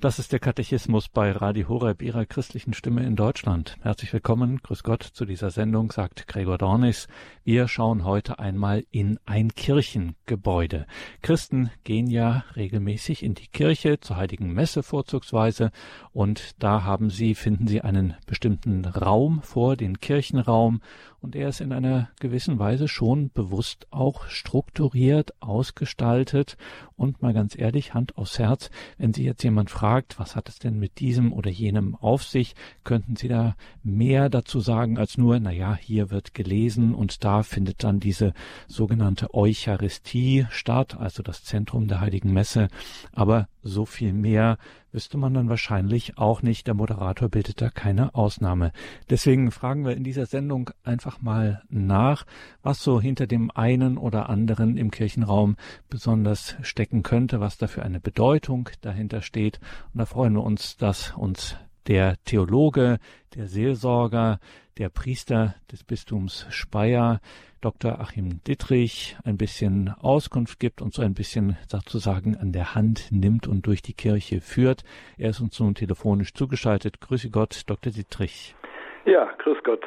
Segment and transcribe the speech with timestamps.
[0.00, 3.76] Das ist der Katechismus bei Radio Horeb, Ihrer christlichen Stimme in Deutschland.
[3.82, 7.06] Herzlich willkommen, grüß Gott zu dieser Sendung, sagt Gregor Dornis.
[7.44, 10.86] Wir schauen heute einmal in ein Kirchengebäude.
[11.20, 15.70] Christen gehen ja regelmäßig in die Kirche, zur heiligen Messe vorzugsweise,
[16.12, 20.80] und da haben sie, finden sie einen bestimmten Raum vor, den Kirchenraum,
[21.22, 26.56] und er ist in einer gewissen Weise schon bewusst auch strukturiert, ausgestaltet
[26.96, 30.58] und mal ganz ehrlich, Hand aufs Herz, wenn Sie jetzt jemand fragt, was hat es
[30.58, 35.38] denn mit diesem oder jenem auf sich, könnten Sie da mehr dazu sagen als nur,
[35.40, 38.32] na ja, hier wird gelesen und da findet dann diese
[38.66, 42.68] sogenannte Eucharistie statt, also das Zentrum der Heiligen Messe,
[43.12, 44.58] aber so viel mehr
[44.92, 46.66] wüsste man dann wahrscheinlich auch nicht.
[46.66, 48.72] Der Moderator bildet da keine Ausnahme.
[49.08, 52.26] Deswegen fragen wir in dieser Sendung einfach mal nach,
[52.62, 55.56] was so hinter dem einen oder anderen im Kirchenraum
[55.88, 59.60] besonders stecken könnte, was da für eine Bedeutung dahinter steht.
[59.92, 61.56] Und da freuen wir uns, dass uns
[61.86, 62.98] der Theologe,
[63.34, 64.38] der Seelsorger,
[64.78, 67.20] der Priester des Bistums Speyer,
[67.60, 68.00] Dr.
[68.00, 73.46] Achim Dittrich, ein bisschen Auskunft gibt und so ein bisschen sozusagen an der Hand nimmt
[73.46, 74.82] und durch die Kirche führt.
[75.18, 77.00] Er ist uns nun telefonisch zugeschaltet.
[77.00, 77.92] Grüße Gott, Dr.
[77.92, 78.54] Dittrich.
[79.04, 79.84] Ja, grüß Gott.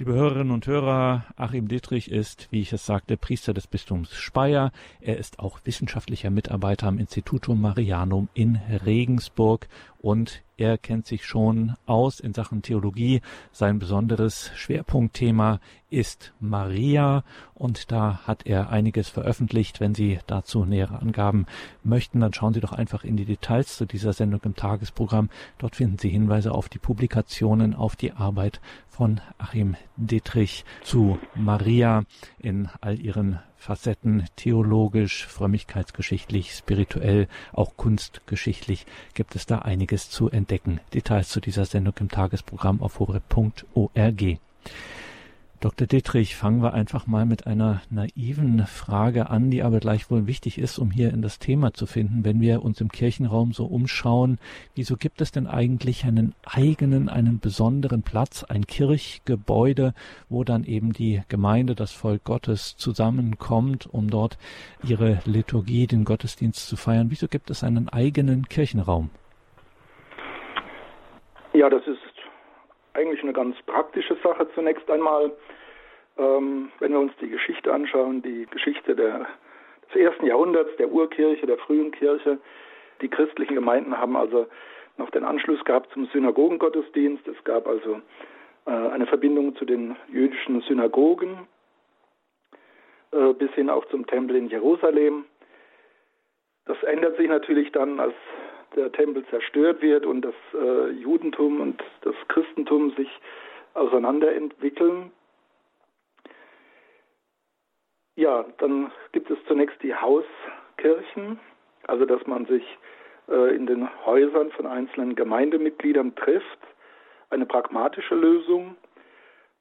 [0.00, 4.72] Liebe Hörerinnen und Hörer, Achim Dittrich ist, wie ich es sagte, Priester des Bistums Speyer.
[4.98, 9.68] Er ist auch wissenschaftlicher Mitarbeiter am Institutum Marianum in Regensburg
[10.00, 13.20] und er kennt sich schon aus in Sachen Theologie.
[13.52, 19.80] Sein besonderes Schwerpunktthema ist Maria und da hat er einiges veröffentlicht.
[19.80, 21.46] Wenn Sie dazu nähere Angaben
[21.82, 25.30] möchten, dann schauen Sie doch einfach in die Details zu dieser Sendung im Tagesprogramm.
[25.58, 32.04] Dort finden Sie Hinweise auf die Publikationen, auf die Arbeit von Achim Dietrich zu Maria
[32.38, 40.80] in all ihren Facetten, theologisch, frömmigkeitsgeschichtlich, spirituell, auch kunstgeschichtlich gibt es da einiges zu entdecken.
[40.94, 44.38] Details zu dieser Sendung im Tagesprogramm auf horeb.org.
[45.60, 45.86] Dr.
[45.86, 50.78] Dittrich, fangen wir einfach mal mit einer naiven Frage an, die aber gleichwohl wichtig ist,
[50.78, 52.24] um hier in das Thema zu finden.
[52.24, 54.38] Wenn wir uns im Kirchenraum so umschauen,
[54.74, 59.92] wieso gibt es denn eigentlich einen eigenen, einen besonderen Platz, ein Kirchgebäude,
[60.30, 64.38] wo dann eben die Gemeinde, das Volk Gottes zusammenkommt, um dort
[64.82, 67.10] ihre Liturgie, den Gottesdienst zu feiern?
[67.10, 69.10] Wieso gibt es einen eigenen Kirchenraum?
[71.52, 72.09] Ja, das ist
[73.00, 75.32] eigentlich eine ganz praktische Sache zunächst einmal.
[76.18, 79.26] Ähm, wenn wir uns die Geschichte anschauen, die Geschichte der,
[79.88, 82.38] des ersten Jahrhunderts, der Urkirche, der frühen Kirche,
[83.00, 84.46] die christlichen Gemeinden haben also
[84.98, 87.26] noch den Anschluss gehabt zum Synagogengottesdienst.
[87.26, 88.00] Es gab also
[88.66, 91.48] äh, eine Verbindung zu den jüdischen Synagogen
[93.12, 95.24] äh, bis hin auch zum Tempel in Jerusalem.
[96.66, 98.14] Das ändert sich natürlich dann, als
[98.76, 103.08] der Tempel zerstört wird und das äh, Judentum und das Christentum sich
[103.74, 105.12] auseinanderentwickeln.
[108.16, 111.38] Ja, dann gibt es zunächst die Hauskirchen,
[111.86, 112.64] also dass man sich
[113.28, 116.58] äh, in den Häusern von einzelnen Gemeindemitgliedern trifft.
[117.30, 118.76] Eine pragmatische Lösung.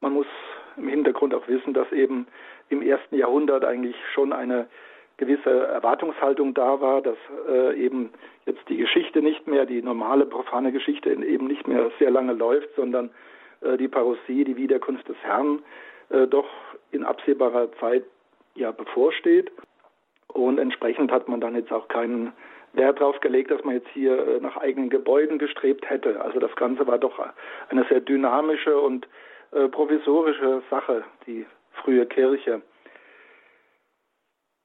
[0.01, 0.27] Man muss
[0.75, 2.27] im Hintergrund auch wissen, dass eben
[2.69, 4.67] im ersten Jahrhundert eigentlich schon eine
[5.19, 8.09] gewisse Erwartungshaltung da war, dass äh, eben
[8.45, 12.69] jetzt die Geschichte nicht mehr, die normale profane Geschichte eben nicht mehr sehr lange läuft,
[12.75, 13.11] sondern
[13.61, 15.61] äh, die Parousie, die Wiederkunft des Herrn,
[16.09, 16.47] äh, doch
[16.91, 18.03] in absehbarer Zeit
[18.55, 19.51] ja bevorsteht.
[20.27, 22.31] Und entsprechend hat man dann jetzt auch keinen
[22.73, 26.21] Wert darauf gelegt, dass man jetzt hier äh, nach eigenen Gebäuden gestrebt hätte.
[26.21, 27.19] Also das Ganze war doch
[27.67, 29.05] eine sehr dynamische und
[29.51, 32.61] äh, provisorische Sache, die frühe Kirche.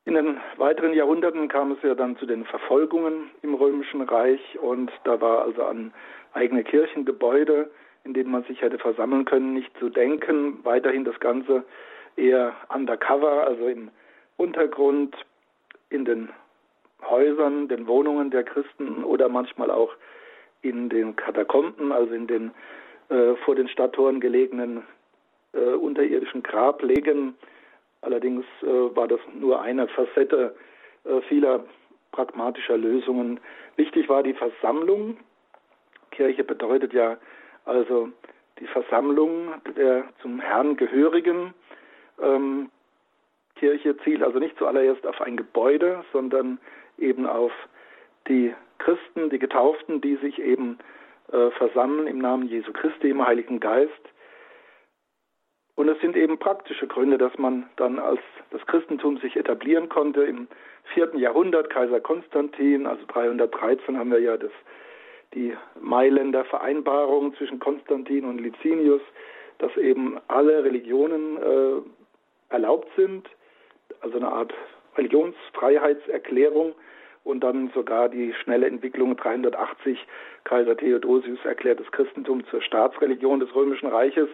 [0.06, 4.92] In den weiteren Jahrhunderten kam es ja dann zu den Verfolgungen im Römischen Reich und
[5.04, 5.94] da war also an
[6.34, 7.70] eigene Kirchengebäude,
[8.04, 10.62] in denen man sich hätte versammeln können, nicht zu denken.
[10.62, 11.64] Weiterhin das Ganze
[12.16, 13.90] eher undercover, also im
[14.36, 15.16] Untergrund,
[15.88, 16.28] in den
[17.08, 19.94] Häusern, den Wohnungen der Christen oder manchmal auch
[20.60, 22.50] in den Katakomben, also in den
[23.08, 24.82] äh, vor den Stadttoren gelegenen
[25.52, 27.34] äh, unterirdischen Grablegen
[28.04, 30.54] Allerdings äh, war das nur eine Facette
[31.04, 31.64] äh, vieler
[32.12, 33.40] pragmatischer Lösungen.
[33.76, 35.16] Wichtig war die Versammlung.
[36.10, 37.16] Kirche bedeutet ja
[37.64, 38.10] also
[38.60, 41.54] die Versammlung der zum Herrn gehörigen.
[42.22, 42.70] Ähm,
[43.56, 46.58] Kirche zielt also nicht zuallererst auf ein Gebäude, sondern
[46.98, 47.52] eben auf
[48.28, 50.78] die Christen, die Getauften, die sich eben
[51.32, 53.92] äh, versammeln im Namen Jesu Christi, im Heiligen Geist
[55.76, 60.22] Und es sind eben praktische Gründe, dass man dann als das Christentum sich etablieren konnte.
[60.22, 60.46] Im
[60.94, 64.52] vierten Jahrhundert, Kaiser Konstantin, also 313 haben wir ja das,
[65.34, 69.02] die Mailänder Vereinbarung zwischen Konstantin und Licinius,
[69.58, 71.82] dass eben alle Religionen äh,
[72.50, 73.28] erlaubt sind,
[74.00, 74.54] also eine Art
[74.96, 76.74] Religionsfreiheitserklärung.
[77.24, 79.98] Und dann sogar die schnelle Entwicklung 380,
[80.44, 84.28] Kaiser Theodosius erklärt das Christentum zur Staatsreligion des Römischen Reiches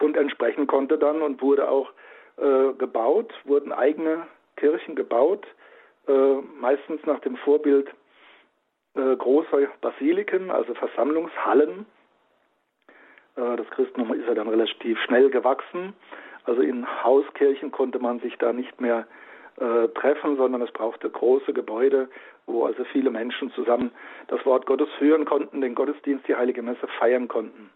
[0.00, 1.90] und entsprechend konnte dann und wurde auch
[2.36, 4.26] äh, gebaut, wurden eigene
[4.56, 5.46] Kirchen gebaut,
[6.08, 7.88] äh, meistens nach dem Vorbild
[8.94, 11.86] äh, großer Basiliken, also Versammlungshallen.
[13.36, 15.94] Äh, das Christentum ist ja dann relativ schnell gewachsen.
[16.44, 19.06] Also in Hauskirchen konnte man sich da nicht mehr
[19.58, 22.08] äh, treffen, sondern es brauchte große Gebäude,
[22.46, 23.92] wo also viele Menschen zusammen
[24.28, 27.70] das Wort Gottes hören konnten, den Gottesdienst, die heilige Messe feiern konnten.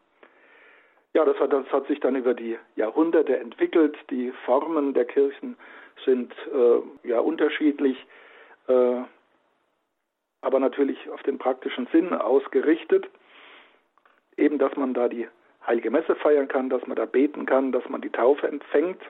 [1.15, 3.97] Ja, das hat, das hat sich dann über die Jahrhunderte entwickelt.
[4.11, 5.57] Die Formen der Kirchen
[6.05, 7.97] sind äh, ja unterschiedlich,
[8.67, 8.97] äh,
[10.41, 13.09] aber natürlich auf den praktischen Sinn ausgerichtet.
[14.37, 15.29] Eben, dass man da die
[15.65, 19.01] Heilige Messe feiern kann, dass man da beten kann, dass man die Taufe empfängt.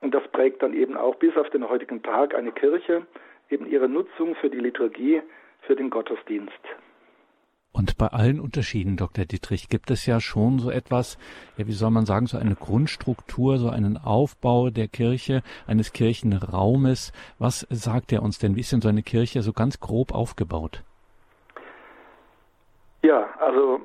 [0.00, 3.06] Und das prägt dann eben auch bis auf den heutigen Tag eine Kirche,
[3.48, 5.22] eben ihre Nutzung für die Liturgie,
[5.62, 6.52] für den Gottesdienst.
[7.78, 9.24] Und bei allen Unterschieden, Dr.
[9.24, 11.16] Dietrich, gibt es ja schon so etwas,
[11.56, 17.12] ja, wie soll man sagen, so eine Grundstruktur, so einen Aufbau der Kirche, eines Kirchenraumes.
[17.38, 18.56] Was sagt er uns denn?
[18.56, 20.82] Wie ist denn so eine Kirche so ganz grob aufgebaut?
[23.02, 23.80] Ja, also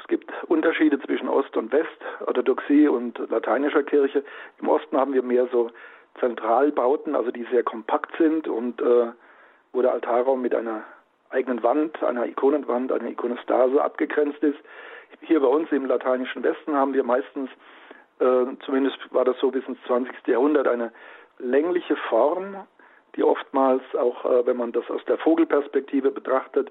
[0.00, 1.88] es gibt Unterschiede zwischen Ost und West,
[2.24, 4.22] Orthodoxie und lateinischer Kirche.
[4.60, 5.72] Im Osten haben wir mehr so
[6.20, 9.06] Zentralbauten, also die sehr kompakt sind und äh,
[9.72, 10.84] wo der Altarraum mit einer
[11.32, 14.58] eigenen Wand, einer Ikonenwand, einer Ikonostase abgegrenzt ist.
[15.20, 17.50] Hier bei uns im lateinischen Westen haben wir meistens,
[18.20, 20.26] äh, zumindest war das so bis ins 20.
[20.26, 20.92] Jahrhundert, eine
[21.38, 22.66] längliche Form,
[23.16, 26.70] die oftmals auch, äh, wenn man das aus der Vogelperspektive betrachtet,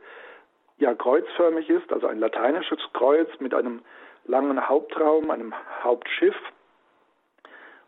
[0.77, 3.81] ja kreuzförmig ist, also ein lateinisches Kreuz mit einem
[4.25, 5.53] langen Hauptraum, einem
[5.83, 6.35] Hauptschiff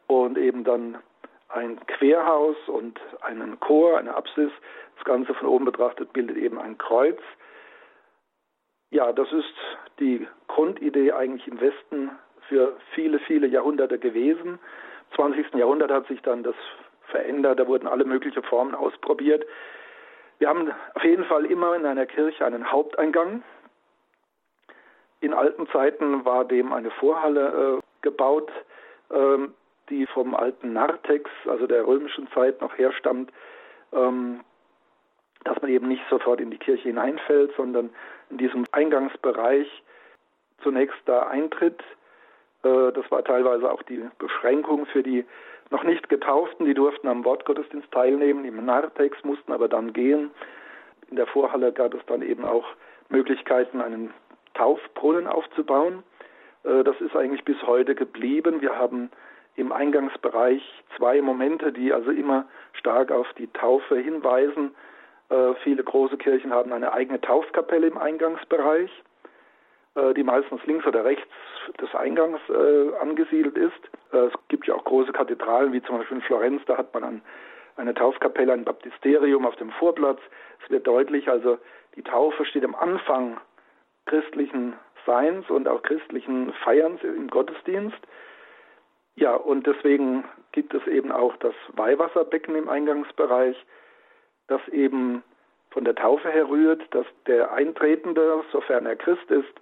[0.08, 0.98] und eben dann
[1.54, 4.52] ein Querhaus und einen Chor, eine Apsis.
[4.96, 7.20] Das Ganze von oben betrachtet bildet eben ein Kreuz.
[8.90, 9.54] Ja, das ist
[10.00, 12.12] die Grundidee eigentlich im Westen
[12.48, 14.60] für viele, viele Jahrhunderte gewesen.
[15.12, 15.54] Im 20.
[15.54, 16.56] Jahrhundert hat sich dann das
[17.10, 19.46] verändert, da wurden alle möglichen Formen ausprobiert.
[20.40, 23.44] Wir haben auf jeden Fall immer in einer Kirche einen Haupteingang.
[25.22, 28.52] In alten Zeiten war dem eine Vorhalle äh, gebaut.
[29.12, 29.54] Ähm,
[29.90, 33.32] die vom alten Narthex, also der römischen Zeit noch herstammt,
[33.92, 34.42] ähm,
[35.44, 37.90] dass man eben nicht sofort in die Kirche hineinfällt, sondern
[38.30, 39.68] in diesem Eingangsbereich
[40.62, 41.82] zunächst da eintritt.
[42.64, 45.26] Äh, das war teilweise auch die Beschränkung für die
[45.70, 50.32] noch nicht Getauften, die durften am Wortgottesdienst teilnehmen, im Narthex mussten aber dann gehen.
[51.10, 52.66] In der Vorhalle gab es dann eben auch
[53.10, 54.14] Möglichkeiten, einen
[54.54, 56.04] Taufbrunnen aufzubauen.
[56.64, 58.62] Äh, das ist eigentlich bis heute geblieben.
[58.62, 59.10] Wir haben
[59.56, 60.62] im Eingangsbereich
[60.98, 64.74] zwei Momente, die also immer stark auf die Taufe hinweisen.
[65.30, 68.92] Äh, viele große Kirchen haben eine eigene Taufkapelle im Eingangsbereich,
[69.96, 71.28] äh, die meistens links oder rechts
[71.80, 73.72] des Eingangs äh, angesiedelt ist.
[74.12, 77.04] Äh, es gibt ja auch große Kathedralen, wie zum Beispiel in Florenz, da hat man
[77.04, 77.22] ein,
[77.78, 80.20] eine Taufkapelle, ein Baptisterium auf dem Vorplatz.
[80.64, 81.58] Es wird deutlich, also
[81.96, 83.40] die Taufe steht am Anfang
[84.06, 84.74] christlichen
[85.06, 87.98] Seins und auch christlichen Feierns im Gottesdienst.
[89.16, 93.56] Ja, und deswegen gibt es eben auch das Weihwasserbecken im Eingangsbereich,
[94.48, 95.24] das eben
[95.70, 99.54] von der Taufe herrührt, dass der Eintretende, sofern er Christ ist,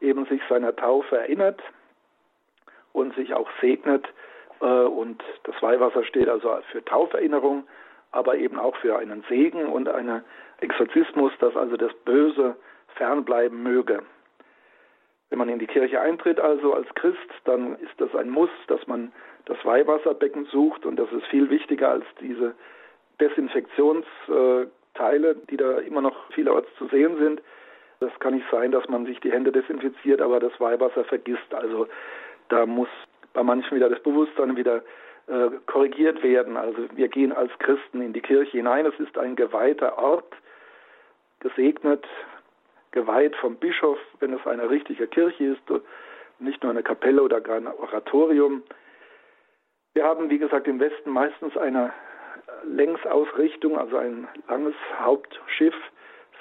[0.00, 1.62] eben sich seiner Taufe erinnert
[2.92, 4.06] und sich auch segnet.
[4.60, 7.66] Äh, und das Weihwasser steht also für Tauferinnerung,
[8.12, 10.24] aber eben auch für einen Segen und einen
[10.60, 12.56] Exorzismus, dass also das Böse
[12.96, 14.02] fernbleiben möge.
[15.34, 18.86] Wenn man in die Kirche eintritt, also als Christ, dann ist das ein Muss, dass
[18.86, 19.10] man
[19.46, 22.54] das Weihwasserbecken sucht und das ist viel wichtiger als diese
[23.20, 27.42] Desinfektionsteile, die da immer noch vielerorts zu sehen sind.
[27.98, 31.52] Das kann nicht sein, dass man sich die Hände desinfiziert, aber das Weihwasser vergisst.
[31.52, 31.88] Also
[32.48, 32.86] da muss
[33.32, 34.84] bei manchen wieder das Bewusstsein wieder
[35.26, 36.56] äh, korrigiert werden.
[36.56, 38.86] Also wir gehen als Christen in die Kirche hinein.
[38.86, 40.32] Es ist ein geweihter Ort,
[41.40, 42.06] gesegnet
[42.94, 45.62] geweiht vom Bischof, wenn es eine richtige Kirche ist,
[46.38, 48.62] nicht nur eine Kapelle oder gar ein Oratorium.
[49.92, 51.92] Wir haben, wie gesagt, im Westen meistens eine
[52.64, 55.74] Längsausrichtung, also ein langes Hauptschiff,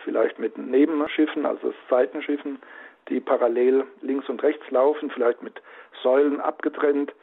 [0.04, 2.60] vielleicht mit Nebenschiffen, also Seitenschiffen,
[3.10, 5.62] die parallel links und rechts laufen, vielleicht mit
[6.04, 7.14] Säulen abgetrennt.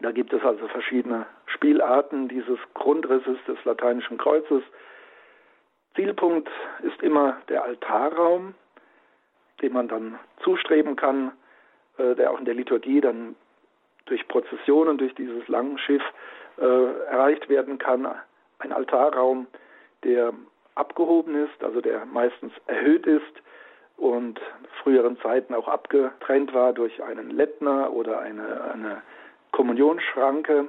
[0.00, 4.62] Da gibt es also verschiedene Spielarten dieses Grundrisses des lateinischen Kreuzes.
[5.98, 6.48] Zielpunkt
[6.84, 8.54] ist immer der Altarraum,
[9.60, 11.32] dem man dann zustreben kann,
[11.98, 13.34] äh, der auch in der Liturgie dann
[14.06, 16.02] durch Prozessionen durch dieses lange Schiff
[16.58, 18.06] äh, erreicht werden kann.
[18.60, 19.48] Ein Altarraum,
[20.04, 20.32] der
[20.76, 23.42] abgehoben ist, also der meistens erhöht ist
[23.96, 24.40] und
[24.84, 29.02] früheren Zeiten auch abgetrennt war durch einen Lettner oder eine, eine
[29.50, 30.68] Kommunionsschranke,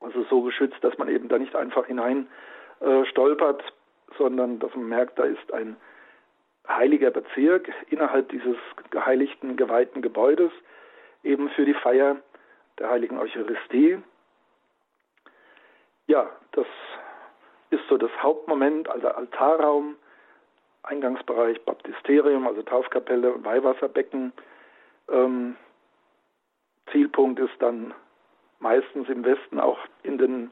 [0.00, 2.28] also so geschützt, dass man eben da nicht einfach hinein
[2.80, 3.64] äh, stolpert,
[4.16, 5.76] sondern dass man merkt, da ist ein
[6.66, 8.56] heiliger Bezirk innerhalb dieses
[8.90, 10.52] geheiligten, geweihten Gebäudes,
[11.22, 12.16] eben für die Feier
[12.78, 13.98] der heiligen Eucharistie.
[16.06, 16.66] Ja, das
[17.70, 19.96] ist so das Hauptmoment, also Altarraum,
[20.82, 24.32] Eingangsbereich Baptisterium, also Taufkapelle, Weihwasserbecken.
[25.10, 25.56] Ähm,
[26.92, 27.92] Zielpunkt ist dann
[28.58, 30.50] meistens im Westen auch in den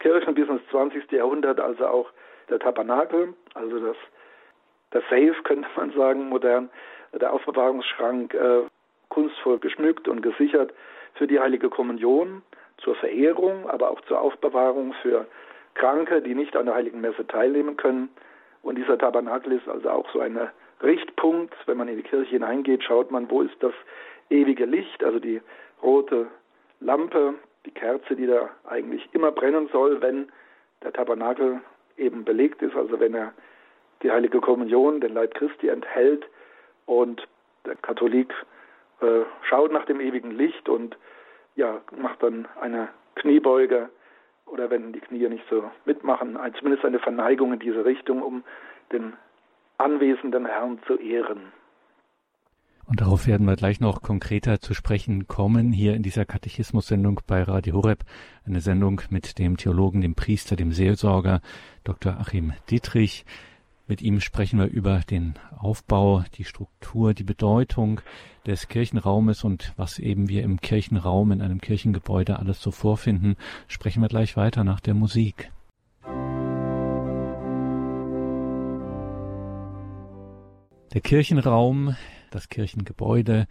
[0.00, 1.10] Kirchen bis ins 20.
[1.12, 2.10] Jahrhundert, also auch
[2.50, 3.96] der Tabernakel, also das,
[4.92, 6.70] der Safe könnte man sagen, modern,
[7.12, 8.62] der Aufbewahrungsschrank, äh,
[9.08, 10.72] kunstvoll geschmückt und gesichert
[11.14, 12.42] für die heilige Kommunion,
[12.78, 15.26] zur Verehrung, aber auch zur Aufbewahrung für
[15.74, 18.08] Kranke, die nicht an der heiligen Messe teilnehmen können.
[18.62, 20.38] Und dieser Tabernakel ist also auch so ein
[20.82, 21.54] Richtpunkt.
[21.66, 23.72] Wenn man in die Kirche hineingeht, schaut man, wo ist das
[24.30, 25.40] ewige Licht, also die
[25.82, 26.26] rote
[26.80, 27.34] Lampe,
[27.66, 30.30] die Kerze, die da eigentlich immer brennen soll, wenn
[30.82, 31.60] der Tabernakel
[31.98, 33.32] eben belegt ist, also wenn er
[34.02, 36.24] die heilige Kommunion, den Leib Christi enthält
[36.86, 37.26] und
[37.66, 38.32] der Katholik
[39.00, 40.96] äh, schaut nach dem ewigen Licht und
[41.56, 43.90] ja, macht dann eine Kniebeuge
[44.46, 48.44] oder wenn die Knie nicht so mitmachen, zumindest eine Verneigung in diese Richtung, um
[48.92, 49.14] den
[49.78, 51.52] anwesenden Herrn zu ehren.
[52.88, 57.42] Und darauf werden wir gleich noch konkreter zu sprechen kommen, hier in dieser Katechismus-Sendung bei
[57.42, 58.02] Radio Horeb.
[58.46, 61.42] Eine Sendung mit dem Theologen, dem Priester, dem Seelsorger,
[61.84, 62.18] Dr.
[62.18, 63.26] Achim Dietrich.
[63.88, 68.00] Mit ihm sprechen wir über den Aufbau, die Struktur, die Bedeutung
[68.46, 73.36] des Kirchenraumes und was eben wir im Kirchenraum, in einem Kirchengebäude alles so vorfinden.
[73.66, 75.52] Sprechen wir gleich weiter nach der Musik.
[80.94, 81.94] Der Kirchenraum,
[82.30, 83.46] das Kirchengebäude,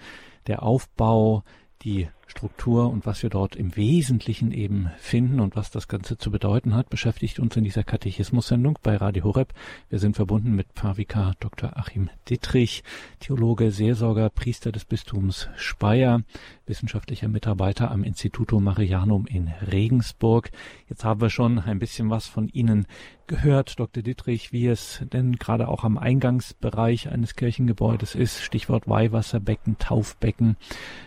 [0.47, 1.43] der Aufbau,
[1.81, 6.29] die Struktur und was wir dort im Wesentlichen eben finden und was das Ganze zu
[6.29, 9.53] bedeuten hat, beschäftigt uns in dieser Katechismus-Sendung bei Radio Horeb.
[9.89, 11.77] Wir sind verbunden mit Pavika Dr.
[11.77, 12.83] Achim Dittrich,
[13.19, 16.21] Theologe, Seelsorger, Priester des Bistums Speyer,
[16.65, 20.51] wissenschaftlicher Mitarbeiter am Instituto Marianum in Regensburg.
[20.89, 22.87] Jetzt haben wir schon ein bisschen was von Ihnen
[23.27, 24.01] gehört, Dr.
[24.01, 28.41] Dittrich, wie es denn gerade auch am Eingangsbereich eines Kirchengebäudes ist.
[28.41, 30.55] Stichwort Weihwasserbecken, Taufbecken.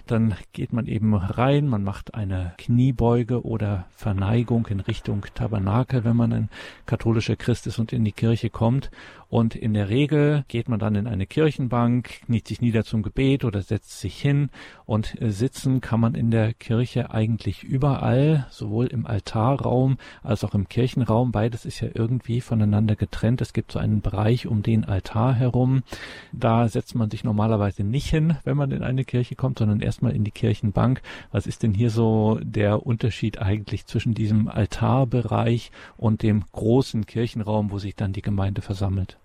[0.06, 6.16] Dann geht man eben rein, man macht eine Kniebeuge oder Verneigung in Richtung Tabernakel, wenn
[6.16, 6.48] man ein
[6.86, 8.90] katholischer Christ ist und in die Kirche kommt.
[9.28, 13.44] Und in der Regel geht man dann in eine Kirchenbank, kniet sich nieder zum Gebet
[13.44, 14.50] oder setzt sich hin.
[14.86, 20.68] Und sitzen kann man in der Kirche eigentlich überall, sowohl im Altarraum als auch im
[20.68, 21.30] Kirchenraum.
[21.30, 23.40] Beides ist ja irgendwie voneinander getrennt.
[23.40, 25.84] Es gibt so einen Bereich um den Altar herum.
[26.32, 30.16] Da setzt man sich normalerweise nicht hin, wenn man in eine Kirche kommt, sondern erstmal
[30.16, 30.99] in die Kirchenbank.
[31.32, 37.70] Was ist denn hier so der Unterschied eigentlich zwischen diesem Altarbereich und dem großen Kirchenraum,
[37.70, 39.18] wo sich dann die Gemeinde versammelt?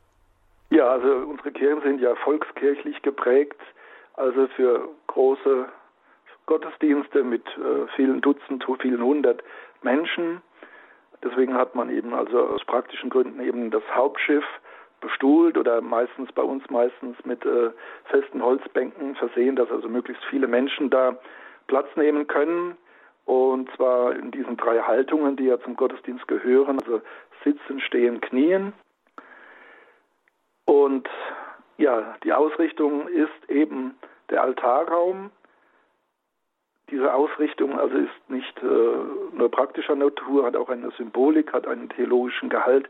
[0.70, 3.60] Ja, also unsere Kirchen sind ja volkskirchlich geprägt,
[4.16, 5.68] also für große
[6.46, 9.42] Gottesdienste mit äh, vielen Dutzend, vielen hundert
[9.82, 10.42] Menschen.
[11.24, 14.44] Deswegen hat man eben also aus praktischen Gründen eben das Hauptschiff
[15.02, 17.72] bestuhlt oder meistens bei uns meistens mit äh,
[18.06, 21.18] festen Holzbänken versehen, dass also möglichst viele Menschen da
[21.68, 22.78] Platz nehmen können.
[23.26, 27.02] Und zwar in diesen drei Haltungen, die ja zum Gottesdienst gehören, also
[27.44, 28.74] sitzen, stehen, knien.
[30.66, 31.10] Und
[31.78, 33.96] ja, die Ausrichtung ist eben
[34.30, 35.32] der Altarraum.
[36.92, 41.90] Diese Ausrichtung also ist nicht äh, nur praktischer Natur, hat auch eine Symbolik, hat einen
[41.90, 42.88] theologischen Gehalt.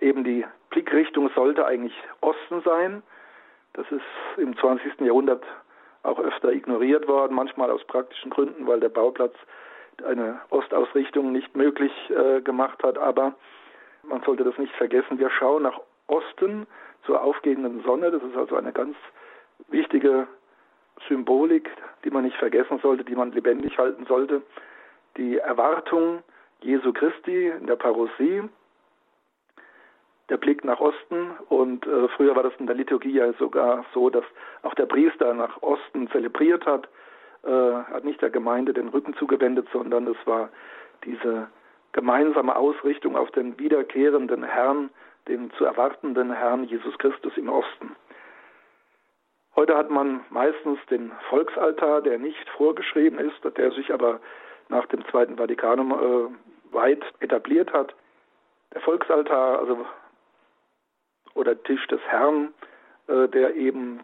[0.00, 3.02] Eben die Blickrichtung sollte eigentlich Osten sein.
[3.72, 4.02] Das ist
[4.36, 5.00] im 20.
[5.00, 5.42] Jahrhundert
[6.02, 9.34] auch öfter ignoriert worden, manchmal aus praktischen Gründen, weil der Bauplatz
[10.04, 12.98] eine Ostausrichtung nicht möglich äh, gemacht hat.
[12.98, 13.34] Aber
[14.02, 15.18] man sollte das nicht vergessen.
[15.18, 16.66] Wir schauen nach Osten
[17.04, 18.10] zur aufgehenden Sonne.
[18.10, 18.96] Das ist also eine ganz
[19.68, 20.26] wichtige
[21.08, 21.70] Symbolik,
[22.04, 24.42] die man nicht vergessen sollte, die man lebendig halten sollte.
[25.16, 26.22] Die Erwartung
[26.60, 28.42] Jesu Christi in der Parousie,
[30.32, 34.08] der Blick nach Osten und äh, früher war das in der Liturgie ja sogar so,
[34.08, 34.24] dass
[34.62, 36.88] auch der Priester nach Osten zelebriert hat,
[37.44, 40.48] äh, hat nicht der Gemeinde den Rücken zugewendet, sondern es war
[41.04, 41.48] diese
[41.92, 44.88] gemeinsame Ausrichtung auf den wiederkehrenden Herrn,
[45.28, 47.94] den zu erwartenden Herrn Jesus Christus im Osten.
[49.54, 54.18] Heute hat man meistens den Volksaltar, der nicht vorgeschrieben ist, der sich aber
[54.70, 57.94] nach dem Zweiten Vatikanum äh, weit etabliert hat.
[58.72, 59.84] Der Volksaltar, also
[61.34, 62.52] oder Tisch des Herrn,
[63.08, 64.00] äh, der eben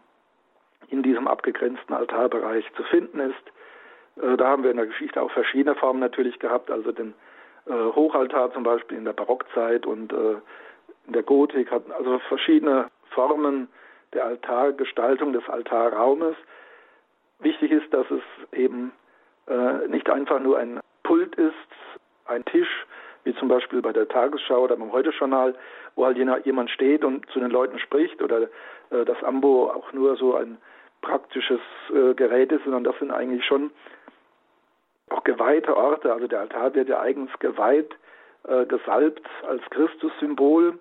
[0.89, 4.23] in diesem abgegrenzten Altarbereich zu finden ist.
[4.23, 7.13] Äh, da haben wir in der Geschichte auch verschiedene Formen natürlich gehabt, also den
[7.67, 10.37] äh, Hochaltar zum Beispiel in der Barockzeit und äh,
[11.07, 13.67] in der Gotik hatten also verschiedene Formen
[14.13, 16.35] der Altargestaltung des Altarraumes.
[17.39, 18.21] Wichtig ist, dass es
[18.51, 18.91] eben
[19.47, 21.53] äh, nicht einfach nur ein Pult ist,
[22.25, 22.85] ein Tisch,
[23.29, 25.53] wie zum Beispiel bei der Tagesschau oder beim Heute-Journal,
[25.95, 28.43] wo halt jemand steht und zu den Leuten spricht oder
[28.89, 30.57] äh, das Ambo auch nur so ein
[31.01, 31.59] praktisches
[31.93, 33.69] äh, Gerät ist, sondern das sind eigentlich schon
[35.09, 36.11] auch geweihte Orte.
[36.11, 37.95] Also der Altar wird ja eigens geweiht,
[38.47, 40.79] äh, gesalbt als Christussymbol,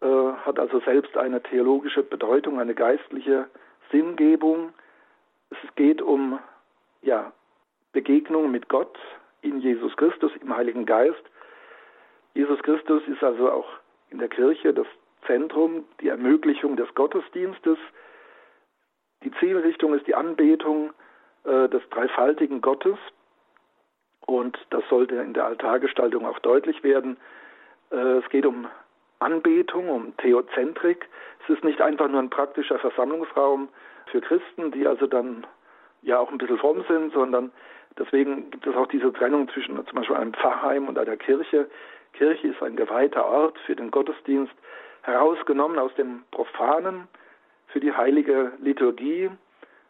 [0.00, 0.06] äh,
[0.44, 3.46] hat also selbst eine theologische Bedeutung, eine geistliche
[3.92, 4.72] Sinngebung.
[5.50, 6.40] Es geht um
[7.02, 7.32] ja,
[7.92, 8.98] Begegnung mit Gott
[9.42, 11.22] in Jesus Christus, im Heiligen Geist.
[12.34, 13.68] Jesus Christus ist also auch
[14.10, 14.86] in der Kirche das
[15.26, 17.78] Zentrum, die Ermöglichung des Gottesdienstes.
[19.22, 20.92] Die Zielrichtung ist die Anbetung
[21.44, 22.98] äh, des dreifaltigen Gottes.
[24.26, 27.16] Und das sollte in der Altargestaltung auch deutlich werden.
[27.90, 28.66] Äh, es geht um
[29.18, 31.08] Anbetung, um Theozentrik.
[31.44, 33.68] Es ist nicht einfach nur ein praktischer Versammlungsraum
[34.06, 35.46] für Christen, die also dann
[36.02, 37.52] ja auch ein bisschen fromm sind, sondern
[37.98, 41.68] deswegen gibt es auch diese Trennung zwischen zum Beispiel einem Pfarrheim und einer Kirche.
[42.14, 44.54] Kirche ist ein geweihter Ort für den Gottesdienst,
[45.02, 47.08] herausgenommen aus dem Profanen
[47.68, 49.30] für die heilige Liturgie,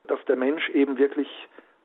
[0.08, 1.28] dass der Mensch eben wirklich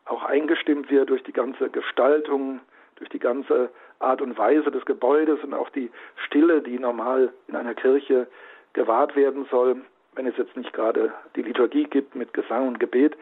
[0.05, 2.61] auch eingestimmt wird durch die ganze Gestaltung,
[2.95, 3.69] durch die ganze
[3.99, 5.91] Art und Weise des Gebäudes und auch die
[6.25, 8.27] Stille, die normal in einer Kirche
[8.73, 9.81] gewahrt werden soll,
[10.15, 13.15] wenn es jetzt nicht gerade die Liturgie gibt mit Gesang und Gebet.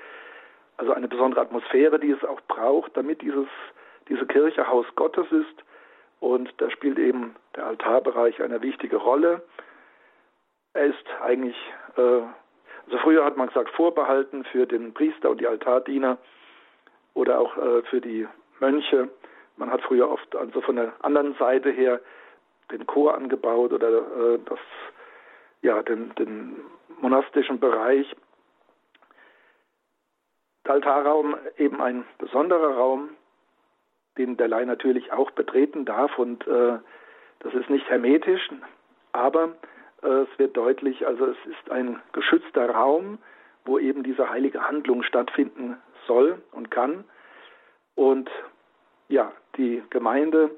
[0.77, 3.47] Also eine besondere Atmosphäre, die es auch braucht, damit dieses,
[4.07, 5.63] diese Kirche Haus Gottes ist
[6.19, 9.41] und da spielt eben der Altarbereich eine wichtige Rolle.
[10.73, 11.55] Er ist eigentlich,
[11.95, 16.17] äh, also früher hat man gesagt, vorbehalten für den Priester und die Altardiener
[17.13, 18.27] oder auch äh, für die
[18.59, 19.09] Mönche.
[19.57, 21.99] Man hat früher oft also von der anderen Seite her
[22.71, 24.59] den Chor angebaut oder äh, das,
[25.61, 26.57] ja, den, den
[26.99, 28.15] monastischen Bereich.
[30.65, 33.09] Der Altarraum eben ein besonderer Raum,
[34.17, 36.79] den der Laie natürlich auch betreten darf und äh,
[37.39, 38.49] das ist nicht hermetisch,
[39.11, 39.55] aber
[40.01, 43.19] äh, es wird deutlich, also es ist ein geschützter Raum,
[43.65, 45.77] wo eben diese heilige Handlung stattfinden
[46.07, 47.03] soll und kann.
[47.95, 48.29] Und
[49.09, 50.51] ja, die Gemeinde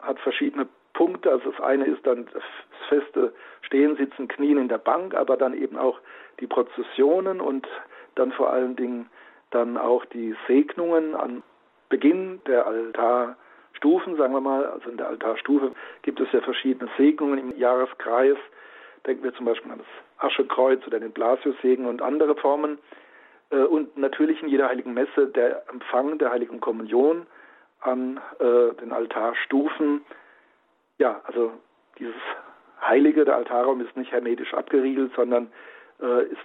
[0.00, 1.30] hat verschiedene Punkte.
[1.30, 2.42] Also das eine ist dann das
[2.88, 5.98] feste Stehen, Sitzen, Knien in der Bank, aber dann eben auch
[6.40, 7.66] die Prozessionen und
[8.16, 9.08] dann vor allen Dingen
[9.50, 11.42] dann auch die Segnungen an
[11.90, 15.72] Beginn der Altarstufen, sagen wir mal, also in der Altarstufe
[16.02, 18.38] gibt es ja verschiedene Segnungen im Jahreskreis.
[19.06, 22.78] Denken wir zum Beispiel an das Aschekreuz oder den Blasiussegen und andere Formen.
[23.50, 27.26] Äh, und natürlich in jeder heiligen Messe der Empfang der heiligen Kommunion
[27.80, 30.04] an äh, den Altarstufen.
[30.98, 31.52] Ja, also
[31.98, 32.14] dieses
[32.80, 35.50] Heilige, der Altarraum ist nicht hermetisch abgeriegelt, sondern
[36.00, 36.38] äh, ist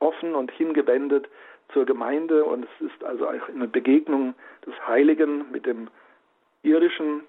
[0.00, 1.28] offen und hingewendet
[1.72, 4.34] zur Gemeinde und es ist also eine Begegnung
[4.66, 5.88] des Heiligen mit dem
[6.62, 7.22] irdischen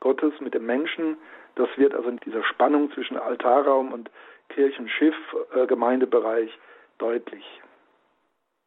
[0.00, 1.16] Gottes, mit dem Menschen.
[1.54, 4.10] Das wird also in dieser Spannung zwischen Altarraum und
[4.48, 5.14] Kirchenschiff,
[5.54, 6.50] äh, Gemeindebereich
[6.98, 7.44] deutlich.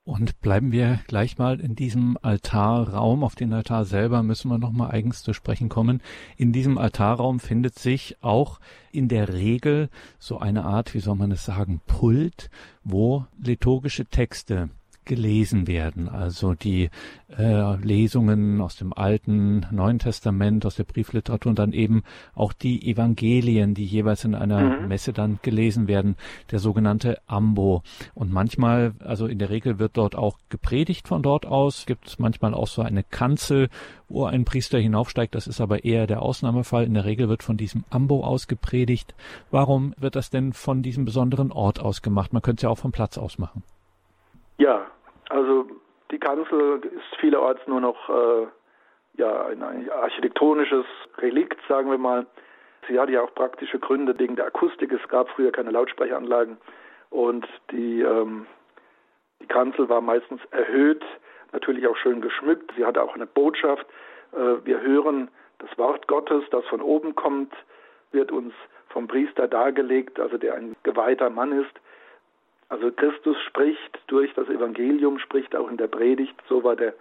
[0.07, 3.23] Und bleiben wir gleich mal in diesem Altarraum.
[3.23, 5.99] Auf den Altar selber müssen wir nochmal eigens zu sprechen kommen.
[6.37, 8.59] In diesem Altarraum findet sich auch
[8.91, 12.51] in der Regel so eine Art, wie soll man es sagen, Pult,
[12.83, 14.69] wo liturgische Texte
[15.05, 16.09] gelesen werden.
[16.09, 16.89] Also die
[17.37, 22.89] äh, Lesungen aus dem Alten, Neuen Testament, aus der Briefliteratur und dann eben auch die
[22.89, 24.87] Evangelien, die jeweils in einer mhm.
[24.87, 26.15] Messe dann gelesen werden,
[26.51, 27.83] der sogenannte Ambo.
[28.13, 32.19] Und manchmal, also in der Regel wird dort auch gepredigt von dort aus, gibt es
[32.19, 33.69] manchmal auch so eine Kanzel,
[34.07, 35.35] wo ein Priester hinaufsteigt.
[35.35, 36.83] Das ist aber eher der Ausnahmefall.
[36.83, 39.15] In der Regel wird von diesem Ambo aus gepredigt.
[39.51, 42.33] Warum wird das denn von diesem besonderen Ort aus gemacht?
[42.33, 43.63] Man könnte es ja auch vom Platz aus machen.
[44.57, 44.85] Ja,
[45.29, 45.67] also
[46.11, 48.47] die Kanzel ist vielerorts nur noch äh,
[49.17, 50.85] ja, ein, architektonisches
[51.17, 52.25] Relikt, sagen wir mal.
[52.87, 54.91] Sie hatte ja auch praktische Gründe wegen der Akustik.
[54.91, 56.57] Es gab früher keine Lautsprecheranlagen
[57.09, 58.45] und die, ähm,
[59.41, 61.03] die Kanzel war meistens erhöht,
[61.51, 62.71] natürlich auch schön geschmückt.
[62.77, 63.85] Sie hatte auch eine Botschaft.
[64.33, 67.53] Äh, wir hören das Wort Gottes, das von oben kommt,
[68.11, 68.53] wird uns
[68.89, 71.73] vom Priester dargelegt, also der ein geweihter Mann ist.
[72.69, 76.93] Also Christus spricht durch das Evangelium, spricht auch in der Predigt, so war der,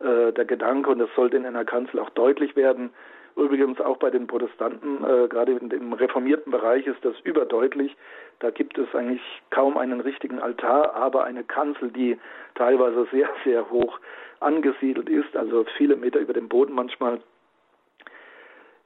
[0.00, 2.90] äh, der Gedanke und das sollte in einer Kanzel auch deutlich werden.
[3.36, 7.96] Übrigens auch bei den Protestanten, äh, gerade im reformierten Bereich ist das überdeutlich.
[8.40, 12.18] Da gibt es eigentlich kaum einen richtigen Altar, aber eine Kanzel, die
[12.54, 13.98] teilweise sehr, sehr hoch
[14.40, 17.20] angesiedelt ist, also viele Meter über dem Boden manchmal.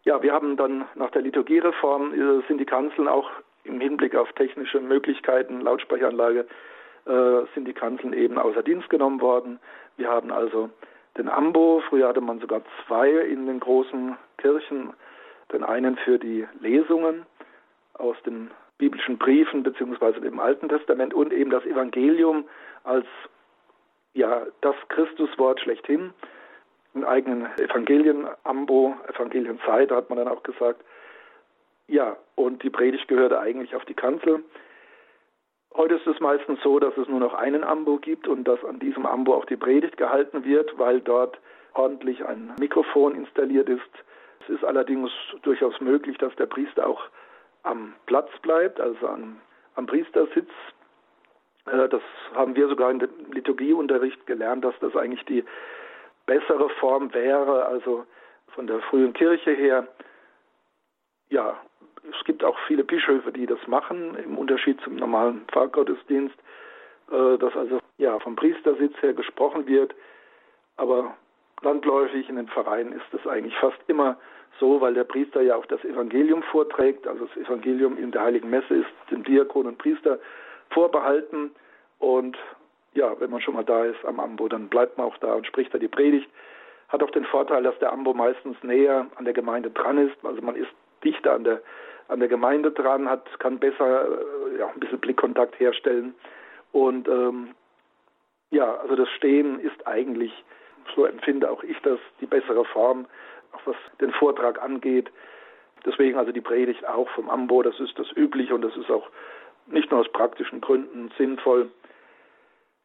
[0.05, 3.31] Ja, wir haben dann nach der Liturgiereform äh, sind die Kanzeln auch
[3.75, 6.47] im Hinblick auf technische Möglichkeiten, Lautsprecheranlage,
[7.07, 9.59] äh, sind die Kanzeln eben außer Dienst genommen worden.
[9.97, 10.71] Wir haben also
[11.19, 14.93] den Ambo, früher hatte man sogar zwei in den großen Kirchen,
[15.53, 17.27] den einen für die Lesungen
[17.95, 22.45] aus den biblischen Briefen beziehungsweise dem Alten Testament und eben das Evangelium
[22.83, 23.07] als
[24.15, 26.13] ja das Christuswort schlechthin.
[26.95, 30.81] Einen eigenen Evangelien Ambo, Evangelienzeit hat man dann auch gesagt.
[31.87, 34.42] Ja, und die Predigt gehörte eigentlich auf die Kanzel.
[35.75, 38.79] Heute ist es meistens so, dass es nur noch einen Ambo gibt und dass an
[38.79, 41.38] diesem Ambo auch die Predigt gehalten wird, weil dort
[41.75, 43.83] ordentlich ein Mikrofon installiert ist.
[44.40, 45.11] Es ist allerdings
[45.42, 47.03] durchaus möglich, dass der Priester auch
[47.64, 49.40] am Platz bleibt, also am,
[49.75, 50.51] am Priestersitz.
[51.66, 52.03] Äh, das
[52.35, 55.44] haben wir sogar dem Liturgieunterricht gelernt, dass das eigentlich die
[56.27, 58.07] bessere Form wäre, also
[58.49, 59.88] von der frühen Kirche her.
[61.31, 61.59] Ja,
[62.11, 66.37] es gibt auch viele Bischöfe, die das machen, im Unterschied zum normalen Pfarrgottesdienst,
[67.11, 69.95] äh, dass also ja vom Priestersitz her gesprochen wird.
[70.77, 71.14] Aber
[71.62, 74.17] landläufig in den Vereinen ist das eigentlich fast immer
[74.61, 77.07] so, weil der Priester ja auch das Evangelium vorträgt.
[77.07, 80.19] Also das Evangelium in der Heiligen Messe ist dem Diakon und Priester
[80.71, 81.51] vorbehalten.
[81.99, 82.37] Und
[82.95, 85.47] ja, wenn man schon mal da ist am Ambo, dann bleibt man auch da und
[85.47, 86.29] spricht da die Predigt.
[86.88, 90.17] Hat auch den Vorteil, dass der Ambo meistens näher an der Gemeinde dran ist.
[90.25, 90.71] Also man ist
[91.05, 91.61] dichter an der,
[92.09, 96.14] an der Gemeinde dran, hat, kann besser äh, ja, ein bisschen Blickkontakt herstellen.
[96.73, 97.55] Und ähm,
[98.51, 100.33] ja, also das Stehen ist eigentlich,
[100.95, 103.07] so empfinde auch ich das, die bessere Form
[103.55, 105.11] auch was den Vortrag angeht.
[105.85, 109.09] Deswegen also die Predigt auch vom Ambo, das ist das Übliche und das ist auch
[109.67, 111.71] nicht nur aus praktischen Gründen sinnvoll.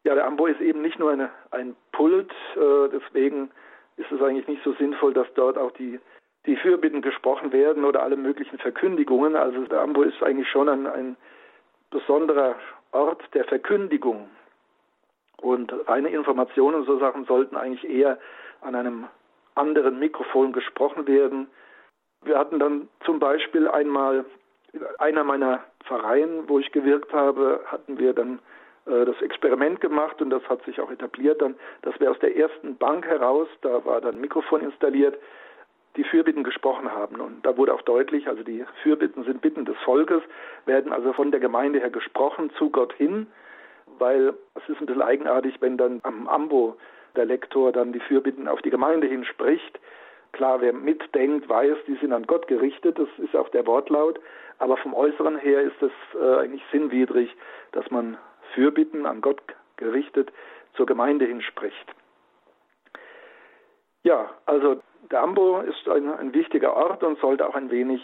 [0.03, 3.51] Ja, der Ambo ist eben nicht nur eine, ein Pult, äh, deswegen
[3.97, 5.99] ist es eigentlich nicht so sinnvoll, dass dort auch die,
[6.45, 9.35] die Fürbitten gesprochen werden oder alle möglichen Verkündigungen.
[9.35, 11.17] Also der Ambo ist eigentlich schon ein, ein
[11.91, 12.55] besonderer
[12.91, 14.29] Ort der Verkündigung.
[15.41, 18.19] Und reine Informationen und so Sachen sollten eigentlich eher
[18.61, 19.07] an einem
[19.55, 21.47] anderen Mikrofon gesprochen werden.
[22.23, 24.25] Wir hatten dann zum Beispiel einmal
[24.73, 28.39] in einer meiner Vereine, wo ich gewirkt habe, hatten wir dann
[28.85, 32.35] äh, das Experiment gemacht und das hat sich auch etabliert dann, dass wir aus der
[32.35, 35.17] ersten Bank heraus, da war dann ein Mikrofon installiert,
[35.95, 37.19] die Fürbitten gesprochen haben.
[37.19, 40.21] Und da wurde auch deutlich, also die Fürbitten sind Bitten des Volkes,
[40.65, 43.27] werden also von der Gemeinde her gesprochen zu Gott hin,
[43.97, 46.77] weil es ist ein bisschen eigenartig, wenn dann am Ambo
[47.15, 49.79] der Lektor dann die Fürbitten auf die Gemeinde hinspricht.
[50.31, 54.19] Klar, wer mitdenkt, weiß, die sind an Gott gerichtet, das ist auch der Wortlaut,
[54.59, 57.35] aber vom Äußeren her ist es äh, eigentlich sinnwidrig,
[57.71, 58.17] dass man
[58.53, 59.41] Fürbitten an Gott
[59.77, 60.31] gerichtet
[60.75, 61.95] zur Gemeinde hinspricht.
[64.03, 68.01] Ja, also der Ambo ist ein, ein wichtiger Ort und sollte auch ein wenig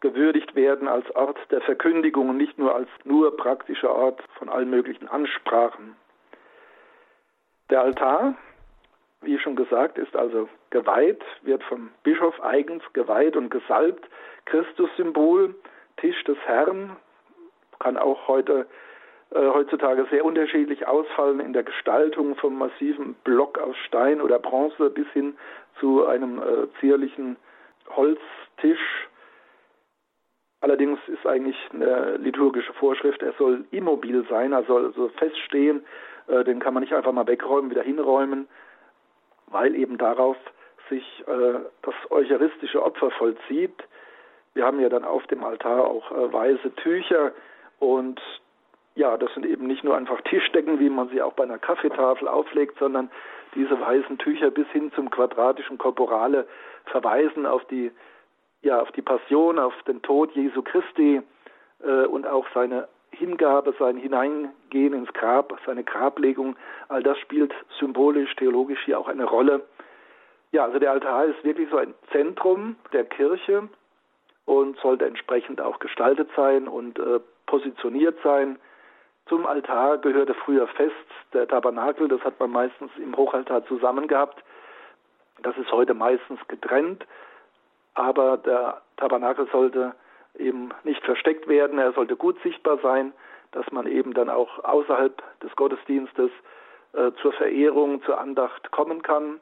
[0.00, 4.68] gewürdigt werden als Ort der Verkündigung und nicht nur als nur praktischer Ort von allen
[4.68, 5.96] möglichen Ansprachen.
[7.70, 8.34] Der Altar,
[9.22, 14.08] wie schon gesagt, ist also geweiht, wird vom Bischof eigens geweiht und gesalbt.
[14.44, 15.54] Christussymbol,
[15.98, 16.96] Tisch des Herrn,
[17.78, 18.66] kann auch heute
[19.34, 25.06] heutzutage sehr unterschiedlich ausfallen in der Gestaltung vom massiven Block aus Stein oder Bronze bis
[25.12, 25.34] hin
[25.80, 27.36] zu einem äh, zierlichen
[27.88, 29.08] Holztisch.
[30.60, 35.84] Allerdings ist eigentlich eine liturgische Vorschrift, er soll immobil sein, er soll also feststehen,
[36.28, 38.48] äh, den kann man nicht einfach mal wegräumen, wieder hinräumen,
[39.48, 40.36] weil eben darauf
[40.88, 43.74] sich äh, das eucharistische Opfer vollzieht.
[44.54, 47.32] Wir haben ja dann auf dem Altar auch äh, weiße Tücher
[47.80, 48.20] und
[48.94, 52.28] ja, das sind eben nicht nur einfach Tischdecken, wie man sie auch bei einer Kaffeetafel
[52.28, 53.10] auflegt, sondern
[53.54, 56.46] diese weißen Tücher bis hin zum quadratischen Korporale
[56.86, 57.90] verweisen auf die,
[58.62, 61.22] ja, auf die Passion, auf den Tod Jesu Christi
[61.82, 66.56] äh, und auch seine Hingabe, sein Hineingehen ins Grab, seine Grablegung,
[66.88, 69.62] all das spielt symbolisch, theologisch hier auch eine Rolle.
[70.50, 73.68] Ja, also der Altar ist wirklich so ein Zentrum der Kirche,
[74.44, 78.58] und sollte entsprechend auch gestaltet sein und äh, positioniert sein.
[79.26, 80.94] Zum Altar gehörte früher fest
[81.32, 84.42] der Tabernakel, das hat man meistens im Hochaltar zusammen gehabt.
[85.42, 87.06] Das ist heute meistens getrennt,
[87.94, 89.94] aber der Tabernakel sollte
[90.38, 93.12] eben nicht versteckt werden, er sollte gut sichtbar sein,
[93.52, 96.30] dass man eben dann auch außerhalb des Gottesdienstes
[96.94, 99.40] äh, zur Verehrung, zur Andacht kommen kann,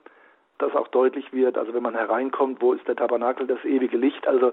[0.58, 4.26] dass auch deutlich wird, also wenn man hereinkommt, wo ist der Tabernakel, das ewige Licht,
[4.26, 4.52] also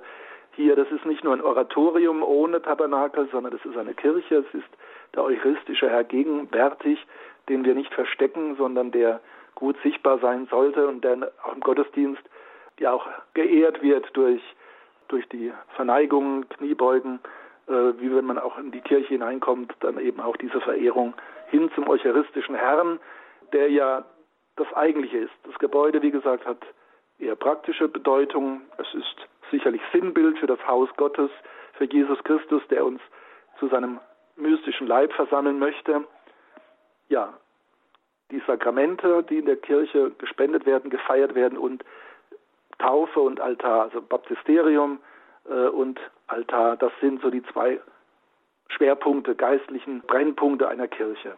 [0.53, 4.53] hier, das ist nicht nur ein Oratorium ohne Tabernakel, sondern das ist eine Kirche, es
[4.53, 4.69] ist
[5.15, 7.06] der eucharistische Herr gegenwärtig,
[7.50, 9.22] den wir nicht verstecken, sondern der
[9.56, 12.22] gut sichtbar sein sollte und der auch im Gottesdienst
[12.80, 14.41] ja auch geehrt wird durch,
[15.08, 17.20] durch die Verneigungen, Kniebeugen,
[17.67, 21.15] äh, wie wenn man auch in die Kirche hineinkommt, dann eben auch diese Verehrung
[21.48, 23.00] hin zum eucharistischen Herrn,
[23.52, 24.06] der ja
[24.58, 25.34] das Eigentliche ist.
[25.43, 26.60] Das Gebäude, wie gesagt, hat
[27.20, 28.62] eher praktische Bedeutung.
[28.78, 31.32] Es ist sicherlich Sinnbild für das Haus Gottes,
[31.74, 33.02] für Jesus Christus, der uns
[33.60, 34.00] zu seinem
[34.38, 36.06] mystischen Leib versammeln möchte.
[37.10, 37.34] Ja,
[38.32, 41.84] die Sakramente, die in der Kirche gespendet werden, gefeiert werden und
[42.78, 45.00] Taufe und Altar, also Baptisterium
[45.50, 47.80] äh, und Altar, das sind so die zwei
[48.69, 51.36] Schwerpunkte, geistlichen Brennpunkte einer Kirche.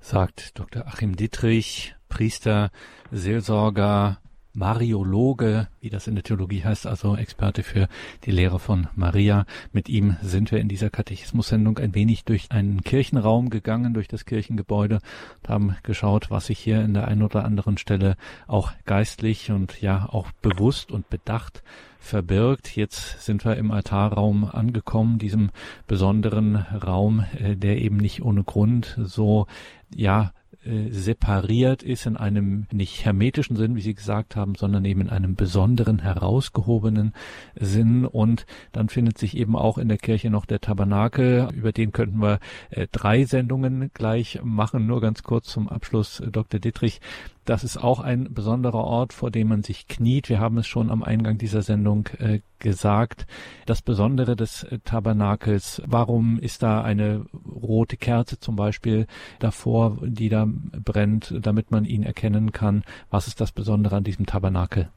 [0.00, 0.82] Sagt Dr.
[0.86, 2.70] Achim Dietrich, Priester,
[3.10, 4.18] Seelsorger,
[4.58, 7.88] Mariologe, wie das in der Theologie heißt, also Experte für
[8.24, 9.46] die Lehre von Maria.
[9.72, 14.24] Mit ihm sind wir in dieser Katechismus-Sendung ein wenig durch einen Kirchenraum gegangen, durch das
[14.24, 14.98] Kirchengebäude
[15.40, 18.16] und haben geschaut, was sich hier in der einen oder anderen Stelle
[18.48, 21.62] auch geistlich und ja auch bewusst und bedacht
[22.00, 22.74] verbirgt.
[22.76, 25.50] Jetzt sind wir im Altarraum angekommen, diesem
[25.86, 29.46] besonderen Raum, äh, der eben nicht ohne Grund so
[29.94, 30.32] ja
[30.64, 35.08] äh, separiert ist in einem nicht hermetischen Sinn, wie Sie gesagt haben, sondern eben in
[35.08, 37.14] einem besonderen, herausgehobenen
[37.54, 38.04] Sinn.
[38.04, 41.48] Und dann findet sich eben auch in der Kirche noch der Tabernakel.
[41.54, 42.40] Über den könnten wir
[42.70, 44.86] äh, drei Sendungen gleich machen.
[44.86, 46.58] Nur ganz kurz zum Abschluss, Dr.
[46.58, 47.00] Dittrich.
[47.48, 50.28] Das ist auch ein besonderer Ort, vor dem man sich kniet.
[50.28, 53.26] Wir haben es schon am Eingang dieser Sendung äh, gesagt.
[53.64, 59.06] Das Besondere des äh, Tabernakels, warum ist da eine rote Kerze zum Beispiel
[59.40, 62.84] davor, die da brennt, damit man ihn erkennen kann?
[63.10, 64.90] Was ist das Besondere an diesem Tabernakel?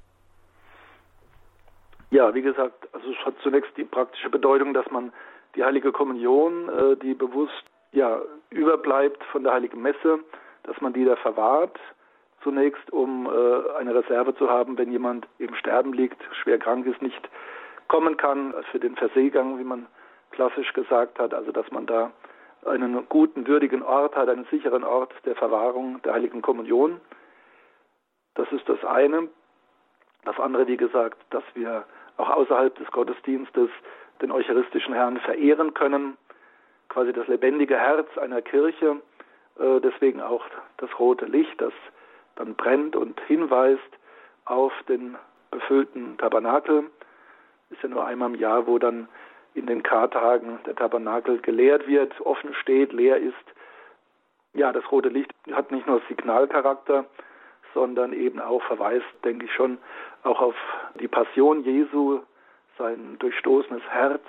[2.10, 5.14] Ja, wie gesagt, also es hat zunächst die praktische Bedeutung, dass man
[5.56, 10.20] die heilige Kommunion, äh, die bewusst ja überbleibt von der heiligen Messe,
[10.64, 11.80] dass man die da verwahrt
[12.44, 17.02] zunächst, um äh, eine Reserve zu haben, wenn jemand im Sterben liegt, schwer krank ist,
[17.02, 17.30] nicht
[17.88, 19.88] kommen kann für den Verseegang, wie man
[20.32, 22.12] klassisch gesagt hat, also dass man da
[22.66, 27.02] einen guten, würdigen Ort hat, einen sicheren Ort der Verwahrung der heiligen Kommunion.
[28.36, 29.28] Das ist das eine.
[30.24, 31.86] Das andere, wie gesagt, dass wir
[32.18, 33.70] auch außerhalb des Gottesdienstes
[34.22, 36.18] den eucharistischen Herrn verehren können,
[36.90, 39.02] quasi das lebendige Herz einer Kirche,
[39.60, 40.46] äh, deswegen auch
[40.78, 41.74] das rote Licht, das
[42.36, 43.82] dann brennt und hinweist
[44.46, 45.18] auf den
[45.52, 46.90] befüllten Tabernakel.
[47.70, 49.08] Ist ja nur einmal im Jahr, wo dann
[49.54, 53.36] in den Kartagen der Tabernakel geleert wird, offen steht, leer ist.
[54.54, 57.06] Ja, das rote Licht hat nicht nur Signalcharakter,
[57.74, 59.78] sondern eben auch verweist, denke ich schon,
[60.24, 60.56] auch auf
[61.00, 62.20] die Passion Jesu,
[62.78, 64.24] sein durchstoßenes Herz.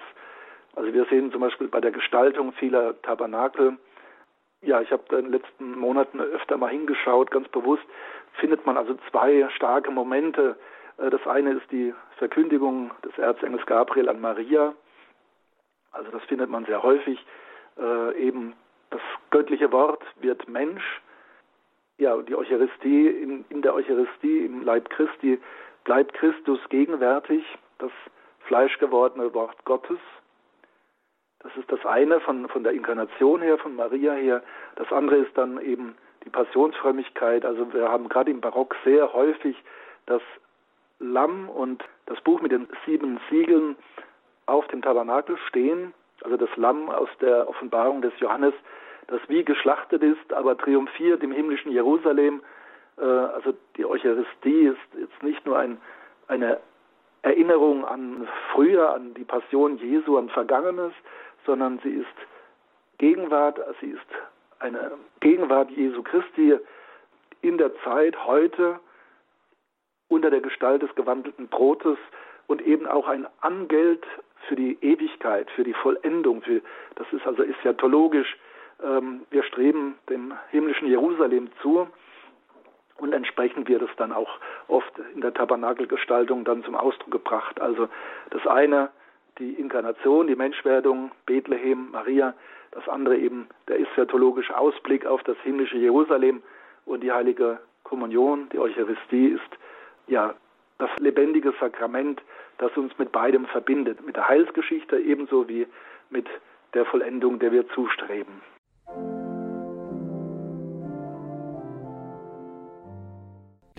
[0.75, 3.79] Also wir sehen zum Beispiel bei der Gestaltung vieler Tabernakel,
[4.63, 7.85] ja, ich habe in den letzten Monaten öfter mal hingeschaut, ganz bewusst
[8.35, 10.57] findet man also zwei starke Momente.
[10.99, 14.75] Äh, das eine ist die Verkündigung des Erzengels Gabriel an Maria.
[15.93, 17.25] Also das findet man sehr häufig.
[17.79, 18.55] Äh, eben
[18.91, 21.01] das göttliche Wort wird Mensch.
[21.99, 25.41] Ja, die Eucharistie, in, in der Eucharistie, im Leib Christi,
[25.85, 27.45] bleibt Christus gegenwärtig,
[27.79, 27.93] das
[28.47, 29.99] fleischgewordene Wort Gottes.
[31.43, 34.43] Das ist das eine von, von der Inkarnation her, von Maria her.
[34.77, 37.45] Das andere ist dann eben die Passionsfrömmigkeit.
[37.45, 39.57] Also wir haben gerade im Barock sehr häufig
[40.07, 40.23] das
[41.01, 43.77] Lamm und das Buch mit den sieben Siegeln
[44.47, 45.93] auf dem Tabernakel stehen.
[46.23, 48.55] Also das Lamm aus der Offenbarung des Johannes,
[49.09, 52.41] das wie geschlachtet ist, aber triumphiert im himmlischen Jerusalem.
[52.99, 55.81] Äh, also die Eucharistie ist jetzt nicht nur ein,
[56.29, 56.61] eine
[57.23, 60.93] Erinnerung an früher, an die Passion Jesu, an Vergangenes,
[61.47, 62.07] sondern sie ist
[62.99, 64.07] Gegenwart, sie ist
[64.59, 66.57] eine Gegenwart Jesu Christi
[67.41, 68.79] in der Zeit heute
[70.09, 71.99] unter der Gestalt des gewandelten Brotes
[72.47, 74.05] und eben auch ein Angeld
[74.47, 76.43] für die Ewigkeit, für die Vollendung.
[76.43, 76.61] Für,
[76.97, 78.37] das ist also eschatologisch.
[78.83, 81.89] Ähm, wir streben dem himmlischen Jerusalem zu
[82.99, 87.61] Und entsprechend wird es dann auch oft in der Tabernakelgestaltung dann zum Ausdruck gebracht.
[87.61, 87.89] Also
[88.31, 88.91] das eine,
[89.39, 92.35] die Inkarnation, die Menschwerdung, Bethlehem, Maria,
[92.73, 96.43] das andere eben der eschatologische Ausblick auf das himmlische Jerusalem
[96.87, 99.59] und die heilige Kommunion, die Eucharistie ist
[100.07, 100.35] ja
[100.79, 102.23] das lebendige Sakrament,
[102.59, 105.67] das uns mit beidem verbindet, mit der Heilsgeschichte ebenso wie
[106.11, 106.27] mit
[106.75, 108.41] der Vollendung, der wir zustreben.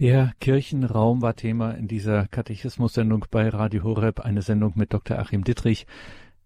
[0.03, 5.17] Der Kirchenraum war Thema in dieser Katechismus-Sendung bei Radio Horeb, eine Sendung mit Dr.
[5.17, 5.87] Achim Dittrich,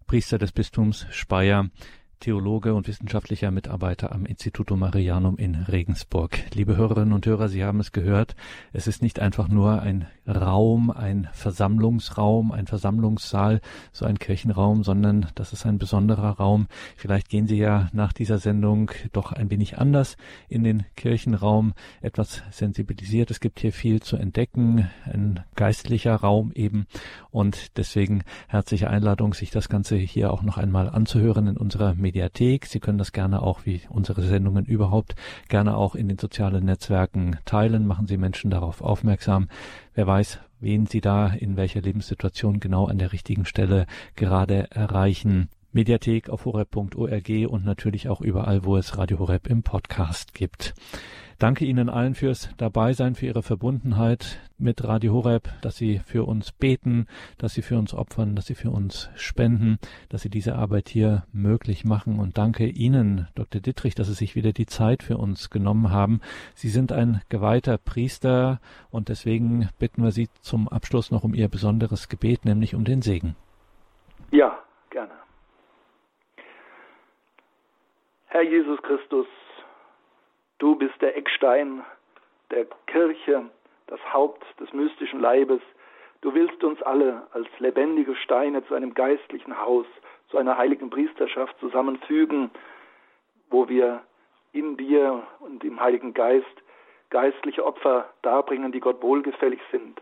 [0.06, 1.68] Priester des Bistums Speyer.
[2.20, 6.38] Theologe und wissenschaftlicher Mitarbeiter am Instituto Marianum in Regensburg.
[6.54, 8.36] Liebe Hörerinnen und Hörer, Sie haben es gehört,
[8.72, 13.60] es ist nicht einfach nur ein Raum, ein Versammlungsraum, ein Versammlungssaal,
[13.92, 16.66] so ein Kirchenraum, sondern das ist ein besonderer Raum.
[16.96, 20.16] Vielleicht gehen Sie ja nach dieser Sendung doch ein wenig anders
[20.48, 23.30] in den Kirchenraum, etwas sensibilisiert.
[23.30, 26.86] Es gibt hier viel zu entdecken, ein geistlicher Raum eben
[27.30, 32.66] und deswegen herzliche Einladung, sich das Ganze hier auch noch einmal anzuhören in unserer Mediathek.
[32.66, 35.14] Sie können das gerne auch, wie unsere Sendungen überhaupt,
[35.48, 37.86] gerne auch in den sozialen Netzwerken teilen.
[37.86, 39.48] Machen Sie Menschen darauf aufmerksam.
[39.98, 43.84] Wer weiß, wen Sie da in welcher Lebenssituation genau an der richtigen Stelle
[44.14, 45.48] gerade erreichen.
[45.72, 50.74] Mediathek auf horeb.org und natürlich auch überall, wo es Radio Horeb im Podcast gibt.
[51.38, 56.50] Danke Ihnen allen fürs Dabeisein, für Ihre Verbundenheit mit Radio Horeb, dass Sie für uns
[56.50, 57.06] beten,
[57.38, 61.22] dass Sie für uns opfern, dass Sie für uns spenden, dass Sie diese Arbeit hier
[61.32, 62.18] möglich machen.
[62.18, 63.60] Und danke Ihnen, Dr.
[63.60, 66.22] Dittrich, dass Sie sich wieder die Zeit für uns genommen haben.
[66.56, 68.58] Sie sind ein geweihter Priester
[68.90, 73.00] und deswegen bitten wir Sie zum Abschluss noch um Ihr besonderes Gebet, nämlich um den
[73.00, 73.36] Segen.
[74.32, 74.58] Ja,
[74.90, 75.12] gerne.
[78.26, 79.28] Herr Jesus Christus,
[80.58, 81.82] Du bist der Eckstein
[82.50, 83.48] der Kirche,
[83.86, 85.60] das Haupt des mystischen Leibes.
[86.20, 89.86] Du willst uns alle als lebendige Steine zu einem geistlichen Haus,
[90.30, 92.50] zu einer heiligen Priesterschaft zusammenfügen,
[93.50, 94.02] wo wir
[94.52, 96.46] in dir und im Heiligen Geist
[97.10, 100.00] geistliche Opfer darbringen, die Gott wohlgefällig sind.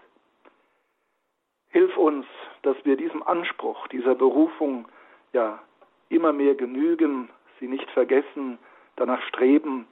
[1.69, 2.27] Hilf uns,
[2.62, 4.88] dass wir diesem Anspruch, dieser Berufung
[5.33, 5.61] ja
[6.09, 7.29] immer mehr genügen,
[7.61, 8.59] sie nicht vergessen,
[8.97, 9.87] danach streben,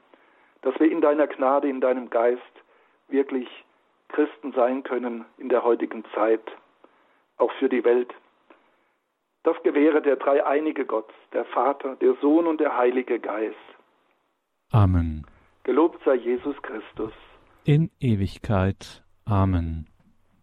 [0.65, 2.43] dass wir in deiner Gnade, in deinem Geist
[3.09, 3.47] wirklich
[4.09, 6.43] Christen sein können in der heutigen Zeit,
[7.37, 8.13] auch für die Welt.
[9.43, 13.57] Das gewähre der dreieinige Gott, der Vater, der Sohn und der Heilige Geist.
[14.73, 15.27] Amen.
[15.65, 17.13] Gelobt sei Jesus Christus.
[17.65, 19.03] In Ewigkeit.
[19.27, 19.87] Amen.